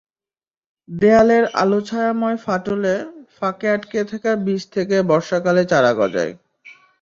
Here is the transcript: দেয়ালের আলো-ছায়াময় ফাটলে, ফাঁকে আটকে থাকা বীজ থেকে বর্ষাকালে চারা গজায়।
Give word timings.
দেয়ালের 0.89 1.43
আলো-ছায়াময় 1.61 2.37
ফাটলে, 2.37 2.95
ফাঁকে 3.35 3.67
আটকে 3.71 3.99
থাকা 4.11 4.31
বীজ 4.45 4.61
থেকে 4.75 4.97
বর্ষাকালে 5.09 5.63
চারা 5.71 5.91
গজায়। 5.99 6.33